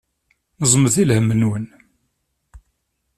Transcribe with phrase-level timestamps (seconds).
[0.59, 1.65] Neẓmet i lhem-nwen.